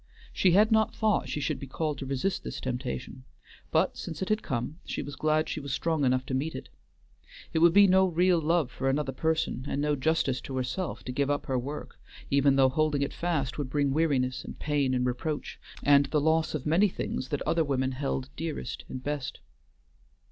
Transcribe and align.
She 0.33 0.53
had 0.53 0.71
not 0.71 0.95
thought 0.95 1.29
she 1.29 1.39
should 1.39 1.59
be 1.59 1.67
called 1.67 1.99
to 1.99 2.07
resist 2.07 2.43
this 2.43 2.59
temptation, 2.59 3.23
but 3.69 3.95
since 3.99 4.19
it 4.23 4.29
had 4.29 4.41
come 4.41 4.79
she 4.83 5.03
was 5.03 5.15
glad 5.15 5.47
she 5.47 5.59
was 5.59 5.73
strong 5.73 6.03
enough 6.05 6.25
to 6.25 6.33
meet 6.33 6.55
it. 6.55 6.69
It 7.53 7.59
would 7.59 7.71
be 7.71 7.85
no 7.85 8.07
real 8.07 8.39
love 8.41 8.71
for 8.71 8.89
another 8.89 9.11
person, 9.11 9.63
and 9.69 9.79
no 9.79 9.95
justice 9.95 10.41
to 10.41 10.57
herself, 10.57 11.03
to 11.03 11.11
give 11.11 11.29
up 11.29 11.45
her 11.45 11.59
work, 11.59 11.99
even 12.31 12.55
though 12.55 12.69
holding 12.69 13.03
it 13.03 13.13
fast 13.13 13.59
would 13.59 13.69
bring 13.69 13.93
weariness 13.93 14.43
and 14.43 14.57
pain 14.57 14.95
and 14.95 15.05
reproach, 15.05 15.59
and 15.83 16.07
the 16.07 16.19
loss 16.19 16.55
of 16.55 16.65
many 16.65 16.87
things 16.89 17.29
that 17.29 17.43
other 17.43 17.63
women 17.63 17.91
held 17.91 18.29
dearest 18.35 18.83
and 18.89 19.03
best. 19.03 19.39